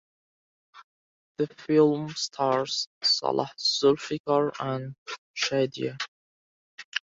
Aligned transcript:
The 1.37 1.45
film 1.45 2.09
stars 2.15 2.87
Salah 3.03 3.51
Zulfikar 3.59 4.51
and 4.59 4.95
Shadia. 5.37 5.99